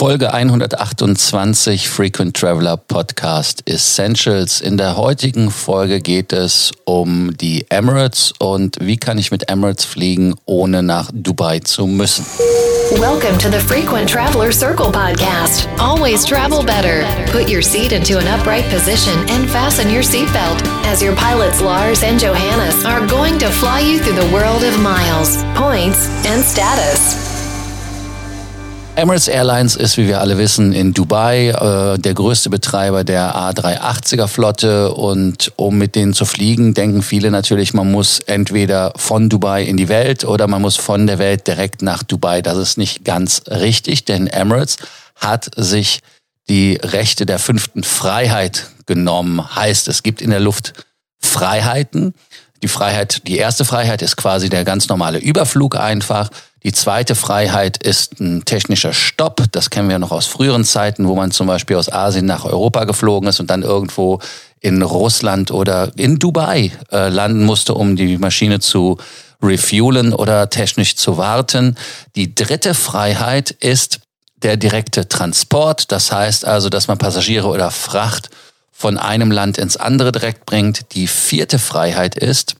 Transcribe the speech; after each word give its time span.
Folge 0.00 0.32
128 0.32 1.86
Frequent 1.86 2.34
Traveler 2.34 2.78
Podcast 2.78 3.62
Essentials. 3.68 4.62
In 4.62 4.78
der 4.78 4.96
heutigen 4.96 5.50
Folge 5.50 6.00
geht 6.00 6.32
es 6.32 6.72
um 6.86 7.36
die 7.36 7.66
Emirates 7.68 8.32
und 8.38 8.78
wie 8.80 8.96
kann 8.96 9.18
ich 9.18 9.30
mit 9.30 9.50
Emirates 9.50 9.84
fliegen, 9.84 10.36
ohne 10.46 10.82
nach 10.82 11.10
Dubai 11.12 11.58
zu 11.58 11.86
müssen. 11.86 12.24
Welcome 12.92 13.36
to 13.40 13.50
the 13.50 13.58
Frequent 13.58 14.08
Traveler 14.08 14.50
Circle 14.52 14.90
podcast. 14.90 15.68
Always 15.78 16.24
travel 16.24 16.64
better. 16.64 17.04
Put 17.30 17.50
your 17.50 17.60
seat 17.60 17.92
into 17.92 18.16
an 18.16 18.26
upright 18.26 18.64
position 18.70 19.12
and 19.28 19.50
fasten 19.50 19.90
your 19.90 20.02
seatbelt 20.02 20.62
as 20.90 21.02
your 21.02 21.14
pilots 21.14 21.60
Lars 21.60 22.02
and 22.02 22.18
Johannes 22.18 22.86
are 22.86 23.06
going 23.06 23.38
to 23.38 23.50
fly 23.50 23.80
you 23.80 23.98
through 23.98 24.16
the 24.16 24.32
world 24.32 24.64
of 24.64 24.80
miles, 24.80 25.44
points, 25.54 26.08
and 26.24 26.42
status. 26.42 27.29
Emirates 28.96 29.28
Airlines 29.28 29.76
ist, 29.76 29.96
wie 29.96 30.08
wir 30.08 30.20
alle 30.20 30.36
wissen, 30.36 30.72
in 30.72 30.92
Dubai 30.92 31.48
äh, 31.48 31.98
der 31.98 32.12
größte 32.12 32.50
Betreiber 32.50 33.04
der 33.04 33.34
A380er 33.34 34.26
Flotte 34.26 34.92
und 34.92 35.52
um 35.56 35.78
mit 35.78 35.94
denen 35.94 36.12
zu 36.12 36.24
fliegen, 36.24 36.74
denken 36.74 37.02
viele 37.02 37.30
natürlich, 37.30 37.72
man 37.72 37.90
muss 37.90 38.18
entweder 38.20 38.92
von 38.96 39.28
Dubai 39.28 39.62
in 39.62 39.76
die 39.76 39.88
Welt 39.88 40.24
oder 40.24 40.48
man 40.48 40.60
muss 40.60 40.76
von 40.76 41.06
der 41.06 41.18
Welt 41.18 41.46
direkt 41.46 41.82
nach 41.82 42.02
Dubai. 42.02 42.42
Das 42.42 42.58
ist 42.58 42.78
nicht 42.78 43.04
ganz 43.04 43.42
richtig, 43.48 44.04
denn 44.04 44.26
Emirates 44.26 44.76
hat 45.14 45.50
sich 45.56 46.00
die 46.48 46.78
Rechte 46.82 47.26
der 47.26 47.38
fünften 47.38 47.84
Freiheit 47.84 48.66
genommen. 48.86 49.54
Heißt, 49.54 49.86
es 49.86 50.02
gibt 50.02 50.20
in 50.20 50.30
der 50.30 50.40
Luft 50.40 50.72
Freiheiten. 51.20 52.12
Die 52.62 52.68
Freiheit, 52.68 53.26
die 53.28 53.38
erste 53.38 53.64
Freiheit 53.64 54.02
ist 54.02 54.16
quasi 54.16 54.48
der 54.48 54.64
ganz 54.64 54.88
normale 54.88 55.18
Überflug 55.18 55.76
einfach. 55.76 56.28
Die 56.62 56.72
zweite 56.72 57.14
Freiheit 57.14 57.78
ist 57.78 58.20
ein 58.20 58.44
technischer 58.44 58.92
Stopp. 58.92 59.44
Das 59.52 59.70
kennen 59.70 59.88
wir 59.88 59.98
noch 59.98 60.12
aus 60.12 60.26
früheren 60.26 60.64
Zeiten, 60.64 61.08
wo 61.08 61.14
man 61.14 61.30
zum 61.30 61.46
Beispiel 61.46 61.76
aus 61.76 61.90
Asien 61.90 62.26
nach 62.26 62.44
Europa 62.44 62.84
geflogen 62.84 63.28
ist 63.28 63.40
und 63.40 63.48
dann 63.48 63.62
irgendwo 63.62 64.20
in 64.60 64.82
Russland 64.82 65.50
oder 65.50 65.90
in 65.96 66.18
Dubai 66.18 66.72
äh, 66.92 67.08
landen 67.08 67.44
musste, 67.44 67.74
um 67.74 67.96
die 67.96 68.18
Maschine 68.18 68.60
zu 68.60 68.98
refuelen 69.42 70.12
oder 70.12 70.50
technisch 70.50 70.96
zu 70.96 71.16
warten. 71.16 71.76
Die 72.14 72.34
dritte 72.34 72.74
Freiheit 72.74 73.50
ist 73.50 74.00
der 74.42 74.58
direkte 74.58 75.08
Transport. 75.08 75.90
Das 75.92 76.12
heißt 76.12 76.44
also, 76.44 76.68
dass 76.68 76.88
man 76.88 76.98
Passagiere 76.98 77.48
oder 77.48 77.70
Fracht 77.70 78.28
von 78.70 78.98
einem 78.98 79.30
Land 79.30 79.58
ins 79.58 79.76
andere 79.76 80.12
direkt 80.12 80.46
bringt. 80.46 80.94
Die 80.94 81.06
vierte 81.06 81.58
Freiheit 81.58 82.14
ist, 82.16 82.56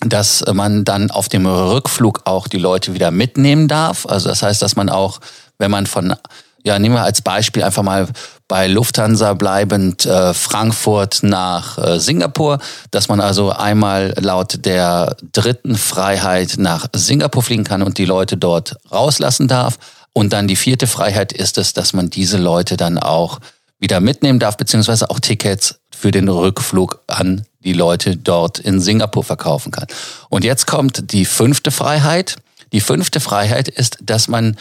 dass 0.00 0.44
man 0.52 0.84
dann 0.84 1.10
auf 1.10 1.28
dem 1.28 1.46
Rückflug 1.46 2.22
auch 2.24 2.48
die 2.48 2.58
Leute 2.58 2.94
wieder 2.94 3.10
mitnehmen 3.10 3.68
darf. 3.68 4.06
Also 4.06 4.28
das 4.28 4.42
heißt, 4.42 4.60
dass 4.60 4.76
man 4.76 4.88
auch, 4.88 5.20
wenn 5.58 5.70
man 5.70 5.86
von, 5.86 6.14
ja, 6.62 6.78
nehmen 6.78 6.96
wir 6.96 7.02
als 7.02 7.22
Beispiel 7.22 7.62
einfach 7.62 7.82
mal 7.82 8.08
bei 8.48 8.66
Lufthansa 8.68 9.34
bleibend 9.34 10.04
äh, 10.04 10.34
Frankfurt 10.34 11.22
nach 11.22 11.78
äh, 11.78 11.98
Singapur, 11.98 12.58
dass 12.90 13.08
man 13.08 13.20
also 13.20 13.50
einmal 13.50 14.14
laut 14.18 14.64
der 14.64 15.16
dritten 15.32 15.76
Freiheit 15.76 16.54
nach 16.58 16.86
Singapur 16.94 17.42
fliegen 17.42 17.64
kann 17.64 17.82
und 17.82 17.98
die 17.98 18.04
Leute 18.04 18.36
dort 18.36 18.76
rauslassen 18.92 19.48
darf. 19.48 19.78
Und 20.12 20.32
dann 20.32 20.48
die 20.48 20.56
vierte 20.56 20.86
Freiheit 20.86 21.32
ist 21.32 21.58
es, 21.58 21.72
dass 21.72 21.92
man 21.92 22.10
diese 22.10 22.38
Leute 22.38 22.76
dann 22.76 22.98
auch 22.98 23.38
wieder 23.86 24.00
mitnehmen 24.00 24.40
darf, 24.40 24.56
beziehungsweise 24.56 25.10
auch 25.10 25.20
Tickets 25.20 25.78
für 25.96 26.10
den 26.10 26.28
Rückflug 26.28 27.04
an 27.06 27.46
die 27.60 27.72
Leute 27.72 28.16
dort 28.16 28.58
in 28.58 28.80
Singapur 28.80 29.22
verkaufen 29.22 29.70
kann. 29.70 29.86
Und 30.28 30.42
jetzt 30.42 30.66
kommt 30.66 31.12
die 31.12 31.24
fünfte 31.24 31.70
Freiheit. 31.70 32.34
Die 32.72 32.80
fünfte 32.80 33.20
Freiheit 33.20 33.68
ist, 33.68 33.98
dass 34.02 34.26
man 34.26 34.56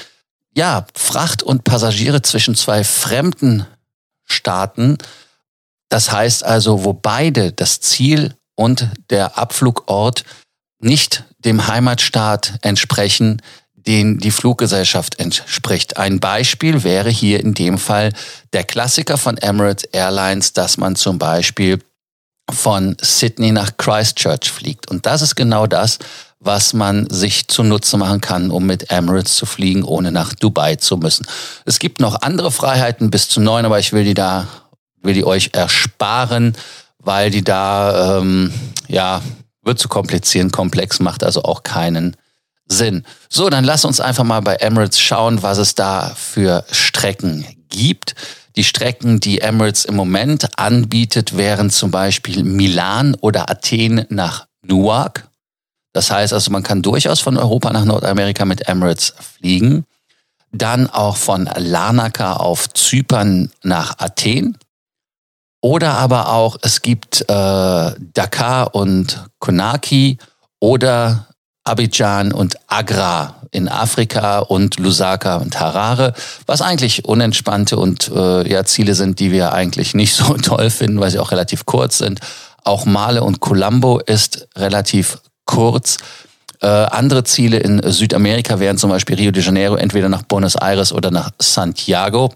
ja 0.55 0.85
Fracht 0.93 1.41
und 1.41 1.63
Passagiere 1.63 2.21
zwischen 2.21 2.53
zwei 2.53 2.83
fremden 2.83 3.65
Staaten, 4.25 4.99
das 5.89 6.11
heißt 6.11 6.43
also, 6.43 6.83
wo 6.83 6.93
beide 6.93 7.51
das 7.51 7.79
Ziel 7.79 8.35
und 8.53 8.89
der 9.09 9.39
Abflugort 9.39 10.23
nicht 10.79 11.23
dem 11.39 11.65
Heimatstaat 11.67 12.59
entsprechen, 12.61 13.41
den 13.87 14.17
die 14.17 14.31
Fluggesellschaft 14.31 15.19
entspricht. 15.19 15.97
Ein 15.97 16.19
Beispiel 16.19 16.83
wäre 16.83 17.09
hier 17.09 17.39
in 17.39 17.53
dem 17.53 17.77
Fall 17.77 18.13
der 18.53 18.63
Klassiker 18.63 19.17
von 19.17 19.37
Emirates 19.37 19.83
Airlines, 19.91 20.53
dass 20.53 20.77
man 20.77 20.95
zum 20.95 21.19
Beispiel 21.19 21.79
von 22.51 22.95
Sydney 23.01 23.51
nach 23.51 23.77
Christchurch 23.77 24.51
fliegt. 24.51 24.89
Und 24.89 25.05
das 25.05 25.21
ist 25.21 25.35
genau 25.35 25.67
das, 25.67 25.99
was 26.39 26.73
man 26.73 27.09
sich 27.09 27.47
zunutze 27.47 27.97
machen 27.97 28.21
kann, 28.21 28.51
um 28.51 28.65
mit 28.65 28.91
Emirates 28.91 29.35
zu 29.35 29.45
fliegen, 29.45 29.83
ohne 29.83 30.11
nach 30.11 30.33
Dubai 30.33 30.75
zu 30.75 30.97
müssen. 30.97 31.25
Es 31.65 31.79
gibt 31.79 31.99
noch 31.99 32.21
andere 32.21 32.51
Freiheiten 32.51 33.09
bis 33.09 33.29
zu 33.29 33.39
neun, 33.39 33.65
aber 33.65 33.79
ich 33.79 33.93
will 33.93 34.03
die 34.03 34.13
da, 34.13 34.47
will 35.01 35.13
die 35.13 35.25
euch 35.25 35.51
ersparen, 35.53 36.55
weil 36.99 37.31
die 37.31 37.43
da, 37.43 38.19
ähm, 38.19 38.53
ja, 38.87 39.21
wird 39.63 39.79
zu 39.79 39.87
komplizieren, 39.87 40.51
komplex, 40.51 40.99
macht 40.99 41.23
also 41.23 41.43
auch 41.43 41.63
keinen 41.63 42.15
Sinn. 42.67 43.05
So, 43.29 43.49
dann 43.49 43.63
lass 43.63 43.85
uns 43.85 43.99
einfach 43.99 44.23
mal 44.23 44.41
bei 44.41 44.55
Emirates 44.55 44.99
schauen, 44.99 45.43
was 45.43 45.57
es 45.57 45.75
da 45.75 46.13
für 46.15 46.65
Strecken 46.71 47.45
gibt. 47.69 48.15
Die 48.55 48.63
Strecken, 48.63 49.19
die 49.19 49.41
Emirates 49.41 49.85
im 49.85 49.95
Moment 49.95 50.57
anbietet, 50.57 51.35
wären 51.37 51.69
zum 51.69 51.91
Beispiel 51.91 52.43
Milan 52.43 53.15
oder 53.15 53.49
Athen 53.49 54.05
nach 54.09 54.47
Newark. 54.63 55.27
Das 55.93 56.11
heißt 56.11 56.33
also, 56.33 56.51
man 56.51 56.63
kann 56.63 56.81
durchaus 56.81 57.21
von 57.21 57.37
Europa 57.37 57.71
nach 57.71 57.85
Nordamerika 57.85 58.45
mit 58.45 58.67
Emirates 58.67 59.13
fliegen. 59.19 59.85
Dann 60.51 60.89
auch 60.89 61.17
von 61.17 61.49
Larnaca 61.57 62.33
auf 62.33 62.69
Zypern 62.73 63.51
nach 63.61 63.99
Athen. 63.99 64.57
Oder 65.61 65.95
aber 65.95 66.29
auch, 66.29 66.57
es 66.61 66.81
gibt 66.81 67.21
äh, 67.21 67.91
Dakar 68.13 68.75
und 68.75 69.25
Konaki 69.39 70.17
oder 70.59 71.27
Abidjan 71.65 72.31
und 72.31 72.57
Agra 72.67 73.35
in 73.51 73.67
Afrika 73.67 74.39
und 74.39 74.79
Lusaka 74.79 75.37
und 75.37 75.59
Harare, 75.59 76.13
was 76.45 76.61
eigentlich 76.61 77.05
unentspannte 77.05 77.77
und 77.77 78.11
äh, 78.13 78.47
ja 78.49 78.63
Ziele 78.65 78.93
sind, 78.93 79.19
die 79.19 79.31
wir 79.31 79.53
eigentlich 79.53 79.93
nicht 79.93 80.13
so 80.13 80.33
toll 80.41 80.69
finden, 80.69 80.99
weil 80.99 81.11
sie 81.11 81.19
auch 81.19 81.31
relativ 81.31 81.65
kurz 81.65 81.97
sind. 81.97 82.19
Auch 82.63 82.85
Male 82.85 83.23
und 83.23 83.39
Colombo 83.39 83.99
ist 83.99 84.47
relativ 84.55 85.19
kurz. 85.45 85.97
Äh, 86.61 86.67
andere 86.67 87.23
Ziele 87.23 87.57
in 87.57 87.81
Südamerika 87.91 88.59
wären 88.59 88.77
zum 88.77 88.89
Beispiel 88.89 89.15
Rio 89.15 89.31
de 89.31 89.43
Janeiro, 89.43 89.75
entweder 89.75 90.09
nach 90.09 90.23
Buenos 90.23 90.55
Aires 90.55 90.93
oder 90.93 91.11
nach 91.11 91.31
Santiago. 91.39 92.33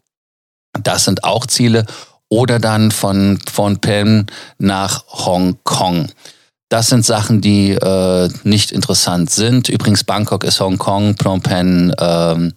Das 0.83 1.05
sind 1.05 1.23
auch 1.23 1.45
Ziele. 1.45 1.85
Oder 2.29 2.59
dann 2.59 2.91
von 2.91 3.39
Phnom 3.51 3.79
Penh 3.79 4.27
nach 4.59 5.03
Hongkong. 5.07 6.09
Das 6.69 6.87
sind 6.87 7.03
Sachen, 7.03 7.41
die 7.41 7.71
äh, 7.71 8.29
nicht 8.43 8.71
interessant 8.71 9.31
sind. 9.31 9.69
Übrigens, 9.69 10.03
Bangkok 10.03 10.43
ist 10.43 10.59
Hongkong, 10.59 11.15
Phnom 11.17 11.41
Penh 11.41 11.91
ähm, 11.99 12.53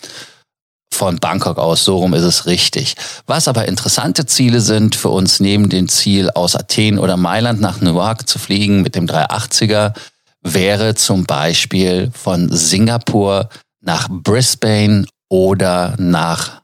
von 0.92 1.16
Bangkok 1.16 1.56
aus, 1.56 1.84
so 1.84 1.96
rum 1.96 2.12
ist 2.12 2.22
es 2.22 2.44
richtig. 2.44 2.94
Was 3.26 3.48
aber 3.48 3.66
interessante 3.66 4.26
Ziele 4.26 4.60
sind 4.60 4.94
für 4.94 5.08
uns, 5.08 5.40
neben 5.40 5.70
dem 5.70 5.88
Ziel 5.88 6.30
aus 6.30 6.54
Athen 6.54 6.98
oder 6.98 7.16
Mailand 7.16 7.62
nach 7.62 7.80
Newark 7.80 8.28
zu 8.28 8.38
fliegen 8.38 8.82
mit 8.82 8.94
dem 8.94 9.06
380er, 9.06 9.94
wäre 10.42 10.94
zum 10.94 11.24
Beispiel 11.24 12.10
von 12.12 12.54
Singapur 12.54 13.48
nach 13.80 14.08
Brisbane 14.10 15.06
oder 15.30 15.94
nach 15.98 16.60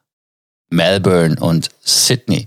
Melbourne 0.68 1.36
und 1.40 1.70
Sydney. 1.80 2.46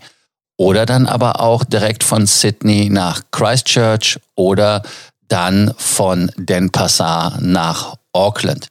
Oder 0.61 0.85
dann 0.85 1.07
aber 1.07 1.39
auch 1.39 1.63
direkt 1.63 2.03
von 2.03 2.27
Sydney 2.27 2.91
nach 2.91 3.23
Christchurch 3.31 4.19
oder 4.35 4.83
dann 5.27 5.73
von 5.75 6.31
Denpasar 6.37 7.39
nach 7.41 7.95
Auckland. 8.13 8.67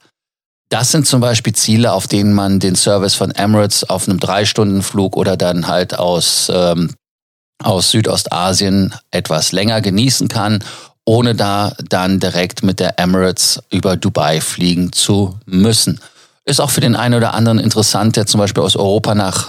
Das 0.68 0.92
sind 0.92 1.08
zum 1.08 1.20
Beispiel 1.20 1.52
Ziele, 1.52 1.92
auf 1.92 2.06
denen 2.06 2.32
man 2.32 2.60
den 2.60 2.76
Service 2.76 3.16
von 3.16 3.32
Emirates 3.32 3.82
auf 3.90 4.08
einem 4.08 4.20
Drei-Stunden-Flug 4.20 5.16
oder 5.16 5.36
dann 5.36 5.66
halt 5.66 5.98
aus, 5.98 6.48
ähm, 6.54 6.94
aus 7.60 7.90
Südostasien 7.90 8.94
etwas 9.10 9.50
länger 9.50 9.80
genießen 9.80 10.28
kann, 10.28 10.62
ohne 11.04 11.34
da 11.34 11.74
dann 11.88 12.20
direkt 12.20 12.62
mit 12.62 12.78
der 12.78 13.00
Emirates 13.00 13.60
über 13.68 13.96
Dubai 13.96 14.40
fliegen 14.40 14.92
zu 14.92 15.40
müssen. 15.44 16.00
Ist 16.44 16.60
auch 16.60 16.70
für 16.70 16.80
den 16.80 16.94
einen 16.94 17.16
oder 17.16 17.34
anderen 17.34 17.58
interessant, 17.58 18.14
der 18.14 18.26
zum 18.26 18.38
Beispiel 18.38 18.62
aus 18.62 18.76
Europa 18.76 19.16
nach 19.16 19.48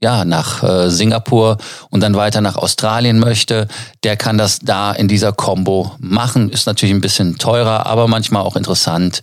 ja, 0.00 0.24
nach 0.24 0.62
äh, 0.62 0.90
Singapur 0.90 1.58
und 1.90 2.00
dann 2.00 2.14
weiter 2.14 2.40
nach 2.40 2.56
Australien 2.56 3.18
möchte, 3.18 3.66
der 4.04 4.16
kann 4.16 4.38
das 4.38 4.58
da 4.58 4.92
in 4.92 5.08
dieser 5.08 5.32
Combo 5.32 5.92
machen. 5.98 6.50
Ist 6.50 6.66
natürlich 6.66 6.94
ein 6.94 7.00
bisschen 7.00 7.38
teurer, 7.38 7.86
aber 7.86 8.06
manchmal 8.06 8.42
auch 8.42 8.56
interessant, 8.56 9.22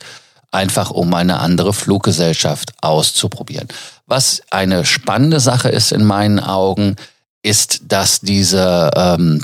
einfach 0.52 0.92
um 0.92 1.14
eine 1.14 1.40
andere 1.40 1.74
Fluggesellschaft 1.74 2.74
auszuprobieren. 2.82 3.68
Was 4.06 4.42
eine 4.52 4.86
spannende 4.86 5.40
Sache 5.40 5.70
ist 5.70 5.92
in 5.92 6.06
meinen 6.06 6.40
Augen, 6.40 6.96
ist, 7.42 7.82
dass 7.88 8.22
diese, 8.22 8.92
ähm, 8.96 9.44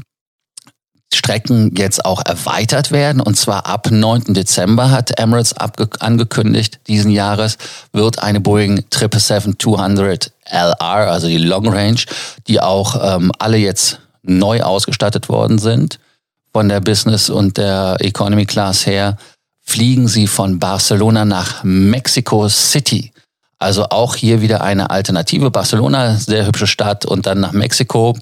Strecken 1.14 1.76
jetzt 1.76 2.06
auch 2.06 2.24
erweitert 2.26 2.92
werden. 2.92 3.22
Und 3.22 3.36
zwar 3.36 3.66
ab 3.66 3.90
9. 3.90 4.34
Dezember 4.34 4.92
hat 4.92 5.20
Emirates 5.20 5.54
angekündigt, 5.54 6.80
diesen 6.88 7.12
Jahres 7.12 7.58
wird 7.94 8.20
eine 8.20 8.40
Boeing 8.40 8.86
777-200 8.92 10.32
LR, 10.46 11.12
also 11.12 11.28
die 11.28 11.38
Long 11.38 11.68
Range, 11.68 12.00
die 12.48 12.62
auch 12.62 13.16
ähm, 13.16 13.32
alle 13.40 13.58
jetzt 13.58 14.00
neu 14.22 14.62
ausgestattet 14.62 15.30
worden 15.30 15.58
sind, 15.58 16.00
von 16.52 16.70
der 16.70 16.80
Business 16.80 17.30
und 17.30 17.58
der 17.58 17.98
Economy 18.00 18.46
Class 18.46 18.86
her, 18.86 19.18
fliegen 19.62 20.08
sie 20.08 20.28
von 20.28 20.60
Barcelona 20.60 21.26
nach 21.26 21.64
Mexico 21.64 22.50
City. 22.50 23.12
Also 23.60 23.86
auch 23.90 24.16
hier 24.16 24.42
wieder 24.42 24.62
eine 24.62 24.90
Alternative. 24.90 25.52
Barcelona, 25.52 26.16
sehr 26.16 26.46
hübsche 26.46 26.66
Stadt 26.66 27.06
und 27.06 27.26
dann 27.26 27.40
nach 27.40 27.52
Mexiko. 27.52 28.18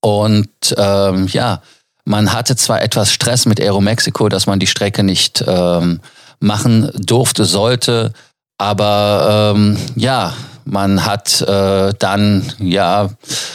Und 0.00 0.48
ähm, 0.76 1.26
ja, 1.28 1.60
man 2.04 2.32
hatte 2.32 2.56
zwar 2.56 2.82
etwas 2.82 3.12
Stress 3.12 3.46
mit 3.46 3.60
Aeromexico, 3.60 4.28
dass 4.28 4.46
man 4.46 4.58
die 4.58 4.66
Strecke 4.66 5.02
nicht 5.02 5.44
ähm, 5.46 6.00
machen 6.40 6.90
durfte, 6.94 7.44
sollte, 7.44 8.12
aber 8.58 9.52
ähm, 9.56 9.76
ja, 9.96 10.34
man 10.64 11.04
hat 11.04 11.40
äh, 11.42 11.92
dann, 11.98 12.52
ja, 12.58 13.10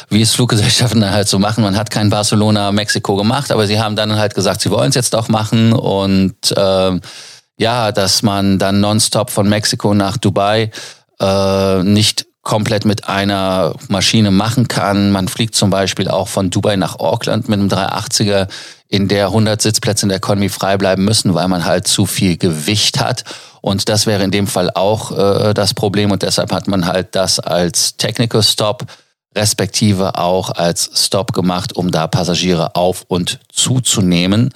wie 0.09 0.21
es 0.21 0.33
Fluggesellschaften 0.33 1.01
dann 1.01 1.11
halt 1.11 1.27
so 1.27 1.39
machen, 1.39 1.63
man 1.63 1.77
hat 1.77 1.89
kein 1.89 2.09
Barcelona-Mexiko 2.09 3.15
gemacht, 3.15 3.51
aber 3.51 3.67
sie 3.67 3.79
haben 3.79 3.95
dann 3.95 4.17
halt 4.17 4.35
gesagt, 4.35 4.61
sie 4.61 4.71
wollen 4.71 4.89
es 4.89 4.95
jetzt 4.95 5.13
doch 5.13 5.29
machen 5.29 5.73
und 5.73 6.35
äh, 6.55 6.99
ja, 7.57 7.91
dass 7.91 8.23
man 8.23 8.57
dann 8.57 8.79
nonstop 8.79 9.31
von 9.31 9.49
Mexiko 9.49 9.93
nach 9.93 10.17
Dubai 10.17 10.71
äh, 11.19 11.83
nicht 11.83 12.25
komplett 12.49 12.83
mit 12.83 13.07
einer 13.07 13.75
Maschine 13.89 14.31
machen 14.31 14.67
kann. 14.67 15.11
Man 15.11 15.27
fliegt 15.27 15.53
zum 15.53 15.69
Beispiel 15.69 16.07
auch 16.07 16.27
von 16.27 16.49
Dubai 16.49 16.77
nach 16.77 16.97
Auckland 16.97 17.47
mit 17.47 17.59
einem 17.59 17.69
380er, 17.69 18.47
in 18.87 19.07
der 19.07 19.27
100 19.27 19.61
Sitzplätze 19.61 20.05
in 20.05 20.09
der 20.09 20.17
Economy 20.17 20.49
frei 20.49 20.75
bleiben 20.75 21.05
müssen, 21.05 21.35
weil 21.35 21.47
man 21.47 21.65
halt 21.65 21.87
zu 21.87 22.07
viel 22.07 22.37
Gewicht 22.37 22.99
hat. 22.99 23.23
Und 23.61 23.87
das 23.87 24.07
wäre 24.07 24.23
in 24.23 24.31
dem 24.31 24.47
Fall 24.47 24.71
auch 24.73 25.11
äh, 25.11 25.53
das 25.53 25.75
Problem 25.75 26.09
und 26.09 26.23
deshalb 26.23 26.51
hat 26.51 26.67
man 26.67 26.87
halt 26.87 27.13
das 27.13 27.39
als 27.39 27.97
Technical 27.97 28.41
Stop 28.41 28.85
respektive 29.35 30.17
auch 30.17 30.49
als 30.49 30.89
Stop 30.95 31.33
gemacht, 31.33 31.75
um 31.75 31.91
da 31.91 32.07
Passagiere 32.07 32.75
auf 32.75 33.05
und 33.07 33.39
zuzunehmen. 33.51 34.49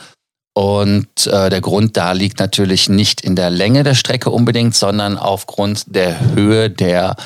Und 0.56 1.28
äh, 1.28 1.52
der 1.52 1.62
Grund 1.62 1.96
da 1.96 2.14
liegt 2.14 2.40
natürlich 2.40 2.90
nicht 2.90 3.22
in 3.22 3.36
der 3.36 3.52
Länge 3.52 3.84
der 3.84 3.94
Strecke 3.94 4.32
unbedingt, 4.32 4.74
sondern 4.74 5.20
aufgrund 5.20 5.96
der 5.96 6.20
Höhe 6.34 6.72
der 6.72 7.18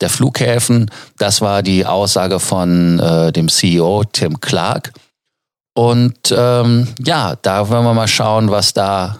der 0.00 0.10
Flughäfen. 0.10 0.90
Das 1.18 1.40
war 1.40 1.62
die 1.62 1.86
Aussage 1.86 2.40
von 2.40 2.98
äh, 2.98 3.32
dem 3.32 3.48
CEO 3.48 4.04
Tim 4.12 4.40
Clark. 4.40 4.92
Und 5.74 6.34
ähm, 6.36 6.88
ja, 7.04 7.36
da 7.42 7.68
wollen 7.68 7.84
wir 7.84 7.94
mal 7.94 8.08
schauen, 8.08 8.50
was 8.50 8.72
da 8.72 9.18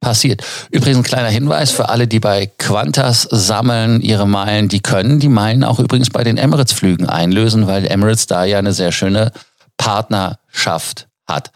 passiert. 0.00 0.42
Übrigens 0.70 0.98
ein 0.98 1.02
kleiner 1.02 1.30
Hinweis 1.30 1.70
für 1.70 1.88
alle, 1.88 2.06
die 2.06 2.20
bei 2.20 2.46
Qantas 2.58 3.22
sammeln 3.30 4.00
ihre 4.02 4.28
Meilen, 4.28 4.68
die 4.68 4.80
können 4.80 5.20
die 5.20 5.28
Meilen 5.28 5.64
auch 5.64 5.78
übrigens 5.78 6.10
bei 6.10 6.22
den 6.22 6.36
Emirates-Flügen 6.36 7.08
einlösen, 7.08 7.66
weil 7.66 7.86
Emirates 7.86 8.26
da 8.26 8.44
ja 8.44 8.58
eine 8.58 8.72
sehr 8.72 8.92
schöne 8.92 9.32
Partnerschaft 9.78 11.08
hat. 11.26 11.50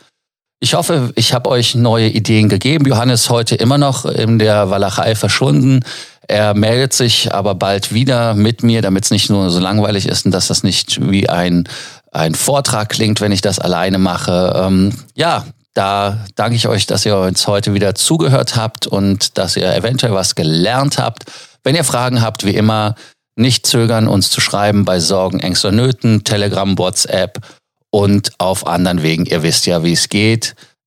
Ich 0.59 0.75
hoffe, 0.75 1.12
ich 1.17 1.33
habe 1.33 1.49
euch 1.49 1.75
neue 1.75 2.09
Ideen 2.09 2.49
gegeben. 2.49 2.87
Johannes 2.87 3.31
heute 3.31 3.55
immer 3.55 3.79
noch 3.79 4.05
in 4.05 4.39
der 4.39 4.69
Walachei 4.69 5.15
verschwunden. 5.15 5.85
Er 6.31 6.55
meldet 6.55 6.93
sich 6.93 7.35
aber 7.35 7.56
bald 7.56 7.93
wieder 7.93 8.35
mit 8.35 8.62
mir, 8.62 8.82
damit 8.82 9.03
es 9.05 9.11
nicht 9.11 9.31
nur 9.31 9.50
so 9.50 9.59
langweilig 9.59 10.06
ist 10.06 10.27
und 10.27 10.31
dass 10.31 10.47
das 10.47 10.62
nicht 10.62 11.11
wie 11.11 11.29
ein, 11.29 11.69
ein 12.12 12.37
Vortrag 12.37 12.88
klingt, 12.88 13.21
wenn 13.21 13.32
ich 13.32 13.41
das 13.41 13.59
alleine 13.59 13.99
mache. 13.99 14.53
Ähm, 14.55 14.94
ja, 15.17 15.44
da 15.75 16.25
danke 16.37 16.55
ich 16.55 16.69
euch, 16.69 16.87
dass 16.87 17.05
ihr 17.05 17.17
uns 17.17 17.49
heute 17.49 17.75
wieder 17.75 17.97
zugehört 17.97 18.55
habt 18.55 18.87
und 18.87 19.38
dass 19.38 19.56
ihr 19.56 19.75
eventuell 19.75 20.15
was 20.15 20.37
gelernt 20.37 20.99
habt. 20.99 21.25
Wenn 21.65 21.75
ihr 21.75 21.82
Fragen 21.82 22.23
habt, 22.23 22.47
wie 22.47 22.55
immer, 22.55 22.94
nicht 23.35 23.67
zögern, 23.67 24.06
uns 24.06 24.31
zu 24.31 24.41
schreiben 24.41 24.85
bei 24.85 25.00
Sorgen, 25.00 25.41
Ängsten, 25.41 25.75
Nöten, 25.75 26.23
Telegram, 26.23 26.79
WhatsApp 26.79 27.41
und 27.91 28.31
auf 28.38 28.69
anderen 28.69 29.03
Wegen. 29.03 29.26
Ihr 29.26 29.43
wisst 29.43 29.67
ja, 29.67 29.83
wie 29.83 29.94
es 29.94 30.09
geht. 30.09 30.55